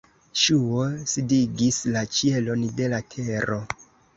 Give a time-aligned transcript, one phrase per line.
[0.43, 3.63] Ŝuo disigis la ĉielon de la tero.